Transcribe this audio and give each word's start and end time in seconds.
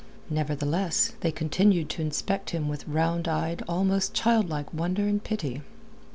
Nevertheless, 0.31 1.13
they 1.19 1.31
continued 1.31 1.87
to 1.89 2.01
inspect 2.01 2.49
him 2.49 2.67
with 2.67 2.87
round 2.87 3.27
eyed, 3.27 3.61
almost 3.69 4.15
childlike 4.15 4.73
wonder 4.73 5.03
and 5.07 5.23
pity. 5.23 5.61